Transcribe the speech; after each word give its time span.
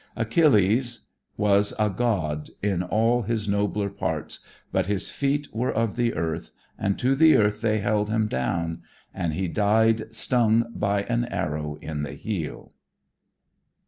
Achilles 0.15 1.05
was 1.37 1.75
a 1.77 1.87
god 1.91 2.49
in 2.63 2.81
all 2.81 3.21
his 3.21 3.47
nobler 3.47 3.91
parts, 3.91 4.39
but 4.71 4.87
his 4.87 5.11
feet 5.11 5.47
were 5.53 5.71
of 5.71 5.95
the 5.95 6.15
earth 6.15 6.53
and 6.75 6.97
to 6.97 7.13
the 7.15 7.37
earth 7.37 7.61
they 7.61 7.81
held 7.81 8.09
him 8.09 8.25
down, 8.27 8.81
and 9.13 9.33
he 9.33 9.47
died 9.47 10.15
stung 10.15 10.73
by 10.73 11.03
an 11.03 11.25
arrow 11.25 11.75
in 11.83 12.01
the 12.01 12.13
heel. 12.13 12.71